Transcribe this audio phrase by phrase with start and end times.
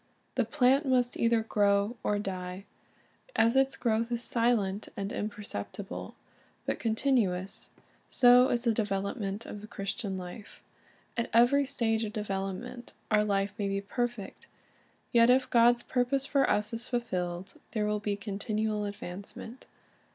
[0.33, 2.65] The plant must either grow or die.
[3.35, 6.15] As its growth is silent and imperceptible,
[6.65, 7.67] but con tinuous,
[8.09, 10.63] so is the development of the Christian life.
[11.15, 14.47] At every stage of development our life may be perfect;
[15.11, 19.67] yet if God's purpose for us is fulfilled, there will be continual advancement.